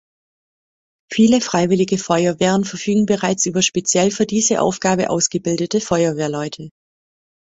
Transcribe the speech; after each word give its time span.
Viele 1.13 1.41
Freiwillige 1.41 1.99
Feuerwehren 1.99 2.65
verfügen 2.65 3.05
bereits 3.05 3.45
über 3.45 3.61
speziell 3.61 4.09
für 4.09 4.25
diese 4.25 4.59
Aufgabe 4.59 5.11
ausgebildete 5.11 5.79
Feuerwehrleute. 5.79 6.71